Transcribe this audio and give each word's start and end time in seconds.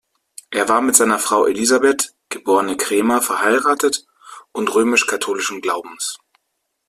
Er 0.49 0.67
war 0.67 0.81
mit 0.81 0.95
seiner 0.95 1.19
Frau 1.19 1.45
Elisabeth, 1.45 2.15
geborene 2.29 2.75
Krämer 2.75 3.21
verheiratet 3.21 4.07
und 4.51 4.73
römisch-katholischen 4.73 5.61
Glaubens. 5.61 6.17